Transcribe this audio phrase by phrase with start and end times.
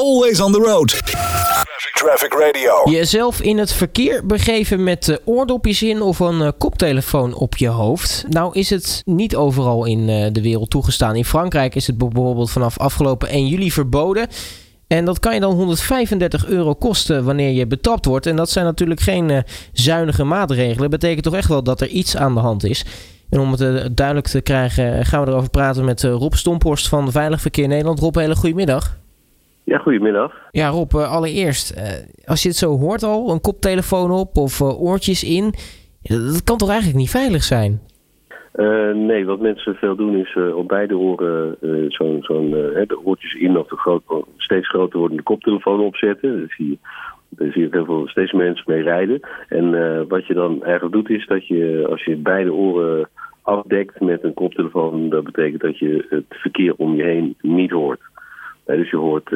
[0.00, 0.88] Always on the road.
[1.92, 2.90] Traffic Radio.
[2.90, 7.68] Jezelf in het verkeer begeven met uh, oordopjes in of een uh, koptelefoon op je
[7.68, 8.24] hoofd.
[8.28, 11.16] Nou is het niet overal in uh, de wereld toegestaan.
[11.16, 14.26] In Frankrijk is het bijvoorbeeld vanaf afgelopen 1 juli verboden.
[14.86, 18.26] En dat kan je dan 135 euro kosten wanneer je betrapt wordt.
[18.26, 20.90] En dat zijn natuurlijk geen zuinige maatregelen.
[20.90, 22.84] Dat betekent toch echt wel dat er iets aan de hand is.
[23.30, 27.40] En om het duidelijk te krijgen gaan we erover praten met Rob Stomphorst van Veilig
[27.40, 27.98] Verkeer Nederland.
[27.98, 28.99] Rob, hele goedemiddag.
[29.64, 30.48] Ja, goedemiddag.
[30.50, 31.74] Ja, Rob, allereerst,
[32.24, 35.54] als je het zo hoort al, een koptelefoon op of oortjes in,
[36.02, 37.80] dat kan toch eigenlijk niet veilig zijn?
[38.54, 43.34] Uh, nee, wat mensen veel doen is uh, op beide oren uh, zo'n de oortjes
[43.34, 44.02] in of de groot,
[44.36, 46.38] steeds groter wordende koptelefoon opzetten.
[46.38, 46.78] Daar zie je,
[47.28, 49.20] daar zie je heel veel, steeds mensen mee rijden.
[49.48, 49.70] En
[50.08, 53.08] wat je dan eigenlijk doet is dat je als je beide oren
[53.42, 58.00] afdekt met een koptelefoon, dat betekent dat je het verkeer om je heen niet hoort.
[58.76, 59.30] Dus je hoort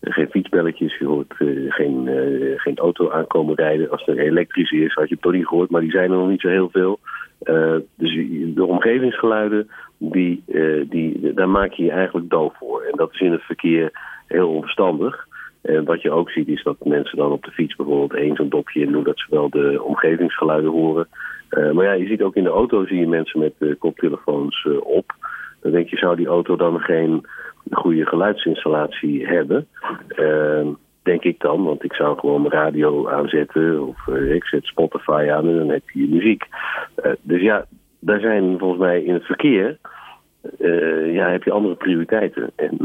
[0.00, 1.34] geen fietsbelletjes, je hoort
[1.68, 2.08] geen,
[2.56, 3.90] geen auto aankomen rijden.
[3.90, 6.40] Als er elektrisch is, had je toch niet gehoord, maar die zijn er nog niet
[6.40, 6.98] zo heel veel.
[7.96, 8.14] Dus
[8.54, 10.42] de omgevingsgeluiden, die,
[10.88, 12.82] die, daar maak je je eigenlijk doof voor.
[12.82, 13.90] En dat is in het verkeer
[14.26, 15.26] heel onverstandig.
[15.62, 18.48] En wat je ook ziet is dat mensen dan op de fiets bijvoorbeeld één zo'n
[18.48, 19.04] dopje in doen...
[19.04, 21.08] dat ze wel de omgevingsgeluiden horen.
[21.50, 25.14] Maar ja, je ziet ook in de auto zie je mensen met koptelefoons op.
[25.62, 27.26] Dan denk je, zou die auto dan geen
[27.70, 29.68] goede geluidsinstallatie hebben...
[31.06, 35.48] Denk ik dan, want ik zou gewoon radio aanzetten of uh, ik zet Spotify aan
[35.48, 36.44] en dan heb je muziek.
[37.04, 37.64] Uh, dus ja,
[37.98, 39.78] daar zijn volgens mij in het verkeer,
[40.58, 42.50] uh, ja, heb je andere prioriteiten.
[42.56, 42.76] En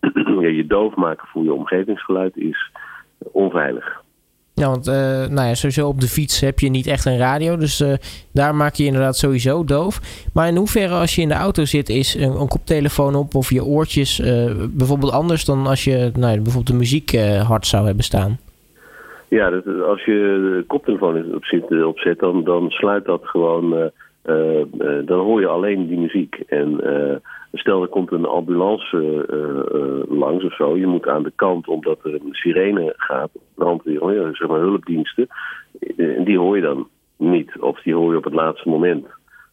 [0.40, 2.70] ja, je doof maken voor je omgevingsgeluid is
[3.32, 4.02] onveilig.
[4.60, 4.94] Ja, want uh,
[5.36, 7.56] nou ja, sowieso op de fiets heb je niet echt een radio.
[7.56, 7.92] Dus uh,
[8.32, 10.00] daar maak je, je inderdaad sowieso doof.
[10.34, 13.64] Maar in hoeverre als je in de auto zit, is een, koptelefoon op of je
[13.64, 14.26] oortjes uh,
[14.70, 17.10] bijvoorbeeld anders dan als je nou, bijvoorbeeld de muziek
[17.48, 18.38] hard zou hebben staan?
[19.28, 19.46] Ja,
[19.86, 20.12] als je
[20.58, 23.90] de koptelefoon op zit, opzet, dan, dan sluit dat gewoon.
[25.04, 26.42] dan hoor je alleen die muziek.
[26.46, 26.80] En
[27.52, 30.76] Stel, er komt een ambulance uh, uh, langs of zo.
[30.76, 35.26] Je moet aan de kant, omdat er een sirene gaat, brandweer, zeg maar hulpdiensten.
[35.96, 37.58] En die hoor je dan niet.
[37.58, 39.06] Of die hoor je op het laatste moment.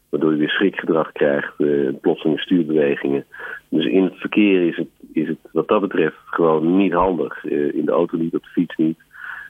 [0.10, 3.26] Waardoor je weer schrikgedrag krijgt, uh, plotselinge stuurbewegingen.
[3.70, 7.44] Dus in het verkeer is het, is het wat dat betreft gewoon niet handig.
[7.46, 9.00] in de auto niet, op de fiets niet.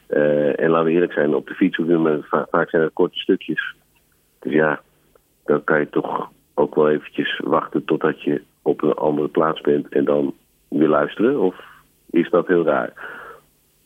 [0.07, 1.79] en laten we eerlijk zijn, op de fiets
[2.29, 3.75] vaak zijn het korte stukjes.
[4.39, 4.81] Dus ja,
[5.45, 9.89] dan kan je toch ook wel eventjes wachten totdat je op een andere plaats bent
[9.89, 10.33] en dan
[10.67, 11.39] weer luisteren?
[11.39, 11.55] Of
[12.09, 12.93] is dat heel raar?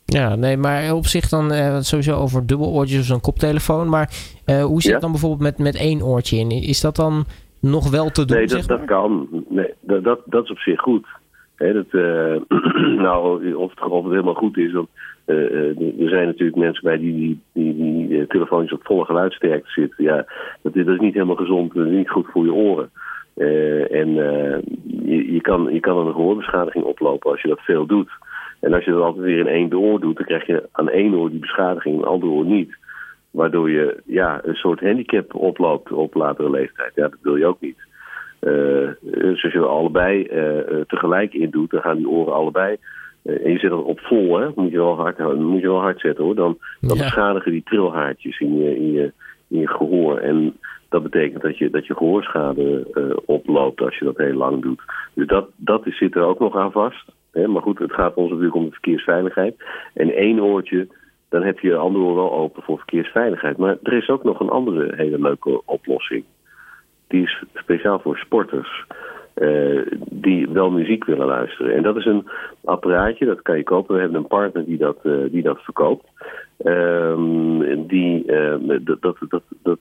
[0.06, 3.90] Ja, nee, maar op zich dan uh, sowieso over dubbeloortjes of zo'n koptelefoon.
[3.90, 4.10] Maar
[4.46, 4.92] uh, hoe zit ja?
[4.92, 6.50] het dan bijvoorbeeld met, met één oortje in?
[6.50, 7.26] Is dat dan
[7.60, 8.38] nog wel te doen?
[8.38, 9.28] Nee, dat, zeg dat kan.
[9.50, 11.08] Nee, dat, dat, dat is op zich goed.
[11.56, 12.36] He, dat, uh,
[13.06, 14.88] nou, of het, of het helemaal goed is, dan,
[15.26, 20.04] er zijn natuurlijk mensen bij die die, die, die, die telefoontjes op volle geluidsterkte zitten.
[20.04, 20.26] Ja,
[20.62, 22.90] dat, is niet helemaal gezond, is niet goed voor je oren.
[23.38, 24.58] Uh, en uh,
[25.06, 28.10] je, je, kan, je kan een gehoorbeschadiging oplopen als je dat veel doet.
[28.60, 31.14] En als je dat altijd weer in één oor doet, dan krijg je aan één
[31.14, 32.78] oor die beschadiging, en andere oor niet.
[33.32, 36.92] Waardoor je ja, een soort handicap oploopt op latere leeftijd.
[36.96, 37.78] Ja, dat wil je ook niet.
[39.02, 40.28] Dus als je er allebei
[40.88, 42.78] tegelijk in doet, dan gaan die oren allebei.
[43.24, 44.48] En je zet dat op vol, hè?
[44.56, 46.36] Moet je wel hard, moet je wel hard zetten hoor.
[46.36, 47.04] Dan, dan ja.
[47.04, 49.12] beschadigen die trilhaartjes in je, in je,
[49.48, 50.18] in je gehoor.
[50.18, 50.58] En
[50.90, 54.82] dat betekent dat je, dat je gehoorschade uh, oploopt als je dat heel lang doet.
[55.14, 57.12] Dus dat, dat is, zit er ook nog aan vast.
[57.32, 57.48] Hè?
[57.48, 59.56] Maar goed, het gaat ons natuurlijk om de verkeersveiligheid.
[59.94, 60.88] En één oortje,
[61.30, 63.58] dan heb je je andere oor wel open voor verkeersveiligheid.
[63.58, 66.24] Maar er is ook nog een andere hele leuke oplossing.
[67.08, 68.86] Die is speciaal voor sporters.
[69.42, 71.76] Uh, die wel muziek willen luisteren.
[71.76, 72.28] En dat is een
[72.64, 73.96] apparaatje, dat kan je kopen.
[73.96, 76.08] We hebben een partner die dat, uh, die dat verkoopt.
[76.66, 79.80] Um, die, uh, dat, dat, dat, dat,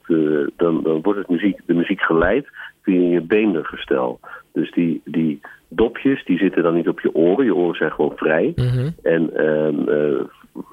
[0.57, 2.47] dan, dan wordt het muziek, de muziek geleid
[2.83, 4.21] via je beendergestel.
[4.53, 7.45] Dus die, die dopjes die zitten dan niet op je oren.
[7.45, 8.53] Je oren zijn gewoon vrij.
[8.57, 8.95] Mm -hmm.
[9.03, 10.29] En um,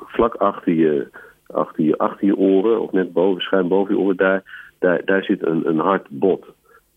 [0.06, 1.07] vlak achter je,
[1.48, 4.44] achter, je, achter je oren, of net boven, schuin boven je oren, daar,
[4.80, 6.45] daar, daar zit een, een hard bot.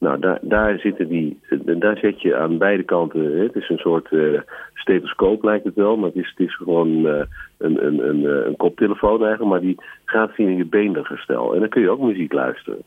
[0.01, 3.41] Nou, daar, daar, zitten die, daar zet je aan beide kanten.
[3.41, 4.41] Het is een soort uh,
[4.75, 7.23] stethoscoop, lijkt het wel, maar het is, het is gewoon uh,
[7.59, 11.55] een, een, een, een koptelefoon eigenlijk, maar die gaat via je beendergestel.
[11.55, 12.83] En dan kun je ook muziek luisteren.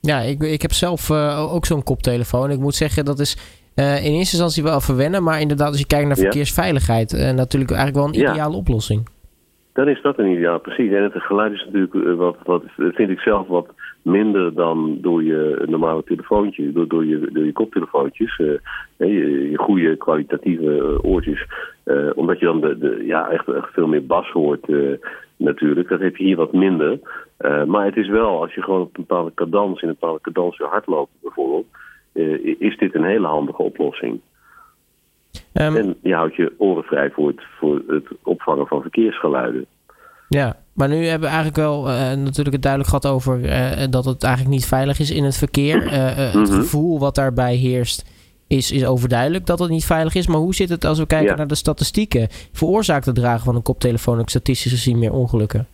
[0.00, 2.50] Ja, ik, ik heb zelf uh, ook zo'n koptelefoon.
[2.50, 6.06] Ik moet zeggen, dat is in eerste instantie wel verwennen, maar inderdaad, als je kijkt
[6.06, 8.58] naar verkeersveiligheid, natuurlijk eigenlijk wel een ideale ja.
[8.58, 9.08] oplossing.
[9.72, 10.92] Dan is dat een ideaal, precies.
[10.92, 13.66] En het geluid is natuurlijk, wat, wat vind ik zelf, wat
[14.04, 18.58] minder dan door je normale telefoontje, door, door, je, door je koptelefoontjes, uh,
[18.96, 21.46] je, je, goede kwalitatieve oortjes.
[22.14, 24.66] omdat je dan de, de, ja, echt, echt veel meer bas hoort
[25.36, 25.88] natuurlijk.
[25.88, 26.98] Dat heb je hier wat minder.
[27.66, 30.58] maar het is wel, als je gewoon op een bepaalde cadans, in een bepaalde cadans
[30.58, 31.66] weer hardloopt bijvoorbeeld,
[32.58, 34.20] is dit een hele handige oplossing.
[35.52, 39.66] Um, en je houdt je oren vrij voor het, voor het opvangen van verkeersgeluiden.
[40.28, 44.04] Ja, maar nu hebben we eigenlijk wel uh, natuurlijk het duidelijk gehad over uh, dat
[44.04, 45.82] het eigenlijk niet veilig is in het verkeer.
[45.84, 46.44] Uh, het mhm.
[46.44, 48.12] gevoel wat daarbij heerst
[48.48, 50.26] is, is overduidelijk dat het niet veilig is.
[50.26, 52.26] Maar hoe zit het als we kijken naar de statistieken?
[52.52, 55.66] Veroorzaakt het dragen van een koptelefoon ook statistisch gezien meer ongelukken?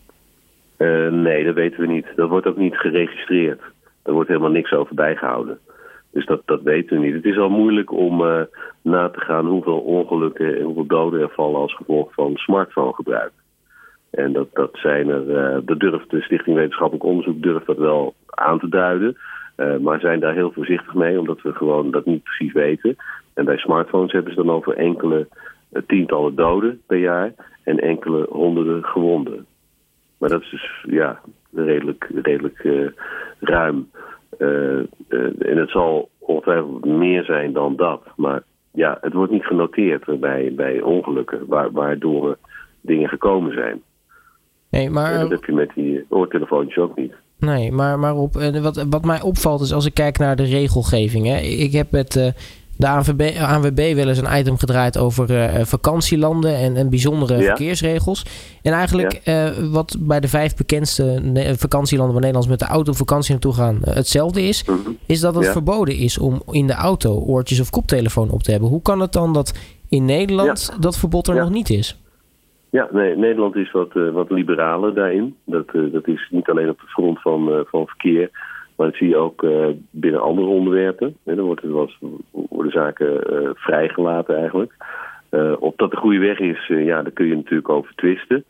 [1.11, 2.07] nee, dat weten we niet.
[2.17, 3.61] Dat wordt ook niet geregistreerd.
[4.03, 5.59] Er wordt helemaal niks over bijgehouden.
[6.13, 7.15] Dus dat, dat weten we niet.
[7.15, 8.41] Het is al moeilijk om uh,
[8.83, 13.33] na te gaan hoeveel ongelukken en hoeveel doden er vallen als gevolg van smartphonegebruik.
[14.11, 15.27] En dat, dat zijn er,
[15.67, 19.17] uh, durft, de Stichting Wetenschappelijk Onderzoek durft dat wel aan te duiden.
[19.57, 22.97] Uh, maar zijn daar heel voorzichtig mee, omdat we gewoon dat niet precies weten.
[23.35, 25.29] En bij smartphones hebben ze dan over enkele
[25.87, 27.33] tientallen doden per jaar
[27.65, 29.47] en enkele honderden gewonden.
[30.19, 31.21] Maar dat is dus ja,
[31.55, 32.91] redelijk, redelijk
[33.41, 33.89] ruim.
[34.39, 34.85] Eh, eh,
[35.39, 38.03] en het zal ongetwijfeld meer zijn dan dat.
[38.17, 38.43] Maar
[38.73, 42.39] ja, het wordt niet genoteerd bij, bij ongelukken, waardoor
[42.81, 43.83] dingen gekomen zijn.
[44.71, 45.21] Nee, maar...
[45.21, 47.13] dat heb je met die oortelefoontjes ook niet.
[47.39, 50.45] Nee, maar, maar op, eh, wat, wat mij opvalt is als ik kijk naar de
[50.45, 51.27] regelgeving.
[51.27, 52.33] Hè, ik heb met
[52.81, 58.25] de ANWB, ANWB wel eens een item gedraaid over uh, vakantielanden en, en bijzondere verkeersregels.
[58.63, 61.23] En eigenlijk uh, wat bij de vijf bekendste
[61.57, 64.99] vakantielanden waar Nederlanders met de auto op vakantie naartoe gaan hetzelfde is, mm -hmm.
[65.07, 65.53] is dat het ja.
[65.53, 68.69] verboden is om in de auto oortjes of koptelefoon op te hebben.
[68.69, 69.55] Hoe kan het dan dat
[69.89, 72.01] in Nederland dat verbod er nog niet is?
[72.71, 75.37] Ja, Nederland is wat, wat liberaler daarin.
[75.45, 78.31] Dat, dat is niet alleen op de front van, van verkeer,
[78.77, 79.47] maar dat zie je ook
[79.91, 81.17] binnen andere onderwerpen.
[81.25, 81.99] En dan wordt, was,
[82.31, 83.21] worden zaken
[83.57, 84.73] vrijgelaten eigenlijk.
[85.59, 88.45] Of dat de goede weg is, ja, daar kun je natuurlijk over twisten.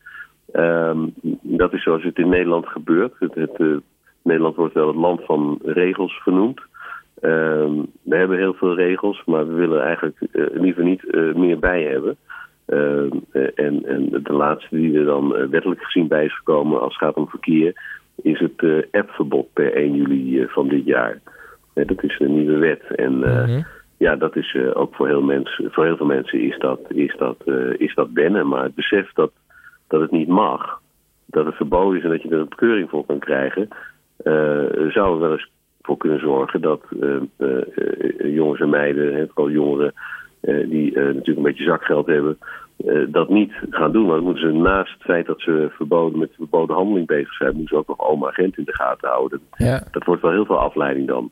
[0.53, 3.13] Um, dat is zoals het in Nederland gebeurt.
[3.19, 3.83] Het, het,
[4.23, 6.61] Nederland wordt wel het land van regels vernoemd.
[7.23, 10.17] Um, we hebben heel veel regels, maar we willen eigenlijk
[10.53, 11.03] liever niet
[11.35, 12.17] meer bij hebben.
[12.71, 13.11] Ehm,
[13.55, 17.15] en, en de laatste die er dan wettelijk gezien bij is gekomen als het gaat
[17.15, 17.75] om verkeer
[18.23, 21.21] is het uh, appverbod per 1 juli van dit jaar.
[21.75, 22.83] Dat is een nieuwe wet.
[22.97, 23.67] En mm-hmm.
[23.97, 27.37] ja, dat is ook voor heel, mens, voor heel veel mensen is dat, is, dat,
[27.77, 28.49] is dat wennen.
[28.49, 29.33] Maar het besef dat,
[29.89, 30.81] dat het niet mag,
[31.27, 33.69] dat het verboden is en dat je er een bekeuring voor kan krijgen,
[34.89, 35.51] zou er wel eens
[35.83, 36.83] voor kunnen zorgen dat
[38.19, 39.93] jongens en meiden, vooral jongeren,
[41.05, 42.39] natuurlijk een beetje zakgeld hebben,
[42.85, 44.07] uh, dat niet gaan doen.
[44.07, 47.69] Want moeten ze naast het feit dat ze verboden, met verboden handeling bezig zijn, moeten
[47.69, 49.41] ze ook nog oma agent in de gaten houden.
[49.57, 49.83] Ja.
[49.91, 51.31] Dat wordt wel heel veel afleiding dan.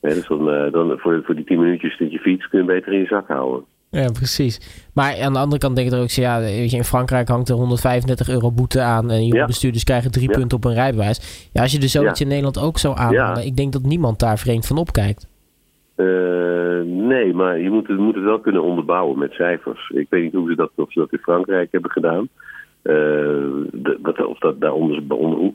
[0.00, 2.92] dus dan, uh, dan voor, voor die tien minuutjes dat je fiets kun je beter
[2.92, 3.64] in je zak houden.
[3.90, 4.86] Ja, precies.
[4.94, 7.48] Maar aan de andere kant denk ik er ook, ja, weet je, in Frankrijk hangt
[7.48, 9.46] er 135 euro boete aan en jonge ja.
[9.46, 11.48] bestuurders krijgen drie punten op een rijbewijs.
[11.52, 14.38] Ja, als je dus zoiets in Nederland ook zou aanhalen, ik denk dat niemand daar
[14.38, 15.29] vreemd van opkijkt.
[16.00, 19.90] Uh, nee, maar je moet, het, moet het wel kunnen onderbouwen met cijfers.
[19.94, 22.28] Ik weet niet hoe ze dat, of ze dat in Frankrijk hebben gedaan.
[22.82, 25.02] Uh, of dat, daar onder,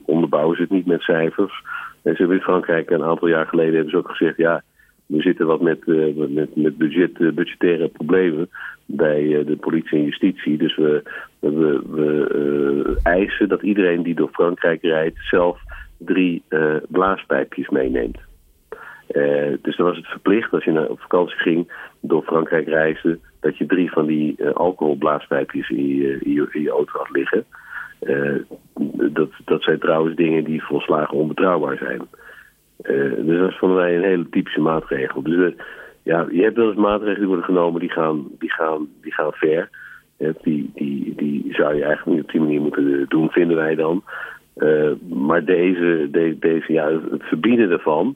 [0.06, 1.64] onderbouwen ze het niet met cijfers.
[2.02, 4.38] En ze hebben in Frankrijk een aantal jaar geleden hebben ze ook gezegd...
[4.38, 4.64] ja,
[5.06, 8.50] we zitten wat met, uh, met, met budget, budgettaire problemen
[8.86, 10.58] bij de politie en justitie.
[10.58, 11.04] Dus we,
[11.40, 15.18] we, we eisen dat iedereen die door Frankrijk rijdt...
[15.30, 15.60] zelf
[15.98, 16.44] drie
[16.88, 18.25] blaaspijpjes meeneemt.
[19.12, 23.20] Uh, dus dan was het verplicht als je naar, op vakantie ging, door Frankrijk reisde,
[23.40, 26.20] dat je drie van die uh, alcoholblaaspijpjes in je,
[26.52, 27.46] in, je, auto had liggen.
[28.02, 28.36] Uh,
[29.14, 32.02] dat, dat zijn trouwens dingen die volslagen onbetrouwbaar zijn.
[33.26, 35.22] dus dat is voor mij een hele typische maatregel.
[35.22, 35.54] Dus
[36.04, 39.32] ja, je hebt wel eens maatregelen die worden genomen die gaan, die gaan, die gaan
[39.34, 39.70] ver.
[40.42, 44.04] die, die, die zou je eigenlijk niet op die manier moeten doen, vinden wij dan.
[45.10, 48.16] maar deze, de, deze, ja, het verbieden ervan,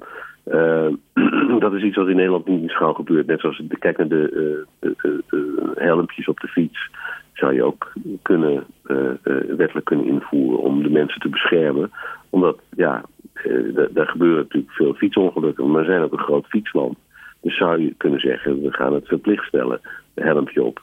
[1.59, 3.27] dat is iets wat in Nederland niet gauw gebeurt.
[3.27, 4.95] Net zoals de, kijk naar de, de,
[5.29, 6.89] de, helmpjes op de fiets.
[7.33, 9.11] Zou je ook kunnen, uh,
[9.57, 11.91] wettelijk kunnen invoeren om de mensen te beschermen.
[12.29, 13.03] Omdat, ja,
[13.91, 15.71] daar gebeuren natuurlijk veel fietsongelukken.
[15.71, 16.97] Maar we zijn ook een groot fietsland.
[17.41, 19.79] Dus zou je kunnen zeggen, we gaan het verplicht stellen,
[20.13, 20.81] de helmpje op.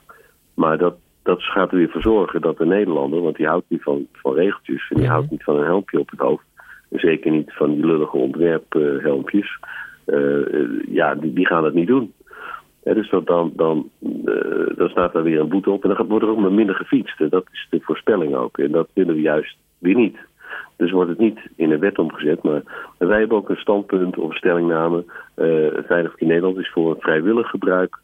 [0.53, 3.83] Maar dat, dat gaat er weer voor zorgen dat de Nederlander, want die houdt niet
[3.83, 4.89] van, van regeltjes...
[4.89, 6.45] en die houdt niet van een helmpje op het hoofd
[6.89, 9.59] Zeker niet van die lullige ontwerphelmpjes.
[10.05, 12.13] Uh, ja, die, die gaan het niet doen.
[12.83, 16.25] dus dat dan, dan, uh, dan staat daar weer een boete op en dan wordt
[16.25, 17.29] er ook maar minder gefietst.
[17.29, 18.57] dat is de voorspelling ook.
[18.57, 20.17] En dat willen we juist weer niet.
[20.75, 22.43] Dus wordt het niet in een wet omgezet.
[22.43, 22.61] Maar
[22.97, 25.05] wij hebben ook een standpunt of stellingname.
[25.35, 27.97] Uh, Veilig in Nederland is voor vrijwillig gebruik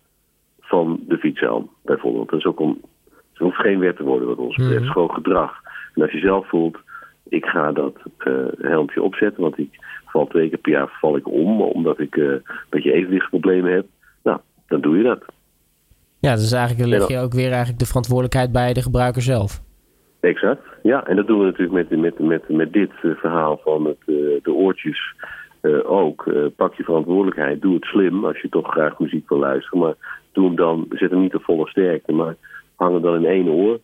[0.60, 2.30] van de fietshelm, bijvoorbeeld.
[2.30, 4.76] Dat is ook om, het hoeft geen wet te worden wat ons betreft.
[4.76, 5.62] Het is gewoon gedrag.
[5.94, 6.78] En als je zelf voelt,
[7.34, 7.96] ik ga dat
[8.28, 9.70] uh, helmpje opzetten, want ik
[10.06, 13.86] val twee keer per jaar val ik om, omdat ik uh, een beetje evenwichtsproblemen heb.
[14.24, 15.24] Nou, dan doe je dat.
[16.20, 19.62] Ja, dus eigenlijk leg je ook weer eigenlijk de verantwoordelijkheid bij de gebruiker zelf.
[20.20, 21.06] Exact, ja.
[21.06, 23.98] En dat doen we natuurlijk met, met, met, met dit uh, verhaal van het,
[24.44, 25.16] de oortjes
[25.62, 26.32] uh, ook.
[26.56, 29.80] pak je verantwoordelijkheid, doe het slim als je toch graag muziek wil luisteren.
[29.80, 29.96] Maar
[30.32, 32.36] doe hem dan, zet hem niet te volle sterkte, maar
[32.76, 33.80] hang hem dan in één oor.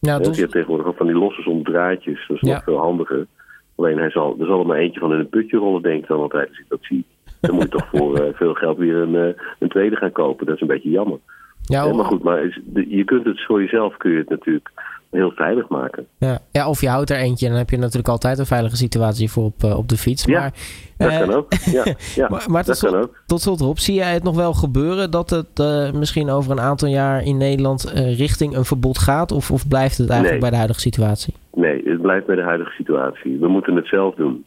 [0.00, 0.34] Ja, dus...
[0.34, 2.54] Je hebt tegenwoordig ook van die losse om draadjes, dat is ja.
[2.54, 3.26] nog veel handiger.
[3.74, 6.08] Alleen hij zal, er zal er maar eentje van in een putje rollen, denk ik
[6.08, 7.04] dan altijd als ik dat zie.
[7.40, 10.46] Dan moet je toch voor uh, veel geld weer een, uh, een tweede gaan kopen.
[10.46, 11.18] Dat is een beetje jammer.
[11.62, 14.70] Ja, ja maar goed, maar je kunt het voor jezelf kun je het natuurlijk
[15.10, 16.06] heel veilig maken.
[16.18, 16.38] Ja.
[16.52, 19.30] ja, of je houdt er eentje en dan heb je natuurlijk altijd een veilige situatie
[19.30, 20.24] voor op, uh, op de fiets.
[20.24, 20.52] Ja, maar,
[20.96, 21.52] dat kan ook.
[21.52, 23.22] Ja, ja maar, maar tot, dat kan ook.
[23.26, 26.60] tot slot Rob, zie jij het nog wel gebeuren dat het uh, misschien over een
[26.60, 29.32] aantal jaar in Nederland richting een verbod gaat?
[29.32, 30.40] Of, of blijft het eigenlijk nee.
[30.40, 31.34] bij de huidige situatie?
[31.52, 33.38] Nee, het blijft bij de huidige situatie.
[33.38, 34.44] We moeten het zelf doen.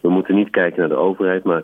[0.00, 1.62] We moeten niet kijken naar de overheid, maar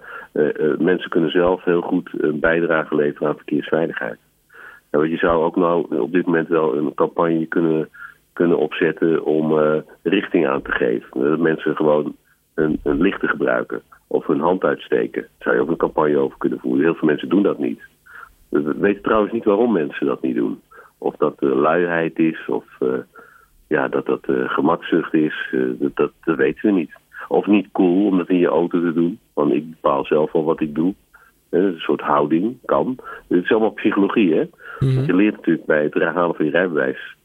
[0.79, 4.19] mensen kunnen zelf heel goed een bijdrage leveren aan verkeersveiligheid.
[4.91, 7.89] Want je zou ook nou op dit moment wel een campagne kunnen,
[8.33, 11.21] kunnen opzetten om uh, richting aan te geven.
[11.21, 12.15] Dat mensen gewoon
[12.55, 15.23] een, een licht te gebruiken of hun hand uitsteken.
[15.23, 16.83] Daar zou je ook een campagne over kunnen voeren.
[16.83, 17.81] Heel veel mensen doen dat niet.
[18.49, 20.61] We weten trouwens niet waarom mensen dat niet doen.
[20.99, 22.89] Of dat uh, luiheid is of uh,
[23.69, 25.55] ja, dat dat gemakzucht is.
[25.79, 26.99] Dat, dat, dat weten we niet.
[27.29, 29.19] Of niet cool om dat in je auto te doen.
[29.35, 30.95] Want ik bepaal zelf wel wat ik doe.
[31.51, 32.97] Een soort houding kan.
[33.29, 34.49] Het is allemaal psychologie, hè?
[34.79, 35.05] Mm -hmm.
[35.05, 37.17] Je leert natuurlijk bij het halen van je rijbewijs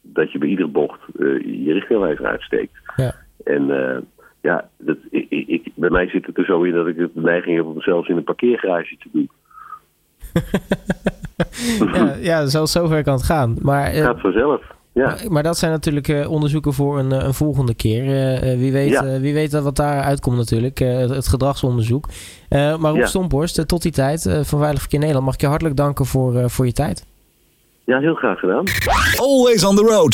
[0.00, 2.72] dat je bij iedere bocht uh, je richtingwijzer uitsteekt.
[2.96, 3.14] Ja.
[3.44, 3.96] En uh,
[4.40, 7.56] ja, dat, ik, ik, bij mij zit het er zo in dat ik de neiging
[7.56, 9.30] heb om zelfs in een parkeergarage te doen.
[11.92, 13.56] ja, ja, zo zover kan het gaan.
[13.62, 14.62] Maar, uh, gaat vanzelf.
[14.92, 15.04] Ja.
[15.04, 18.04] Maar, maar, dat zijn natuurlijk onderzoeken voor een, een volgende keer.
[18.04, 19.20] Uh, wie, weet, ja.
[19.20, 20.78] wie weet wat daar uitkomt natuurlijk.
[20.78, 22.06] het gedragsonderzoek.
[22.48, 23.06] maar Rob ja.
[23.06, 25.24] Stomporst, tot die tijd van Veilig Verkeer Nederland...
[25.24, 27.09] mag ik je hartelijk danken voor, voor je tijd.
[27.84, 28.64] Ja, heel graag gedaan.
[29.16, 30.12] Always on the road.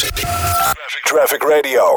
[1.03, 1.95] Traffic Radio.